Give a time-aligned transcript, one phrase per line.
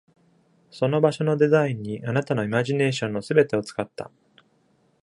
[0.71, 4.09] その場所のデザインにあなたのイマジネーションの全てを使った。